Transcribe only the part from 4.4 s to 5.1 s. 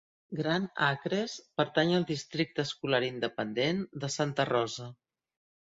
Rosa.